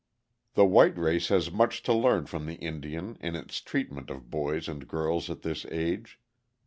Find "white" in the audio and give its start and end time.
0.65-0.97